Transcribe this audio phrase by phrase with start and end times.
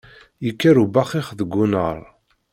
[0.45, 1.99] Yekker ubaxix deg unnar!